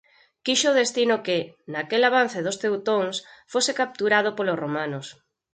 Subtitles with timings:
[0.45, 1.39] quixo o destino que,
[1.73, 3.15] naquel avance dos teutóns,
[3.53, 5.05] fose capturado polos romanos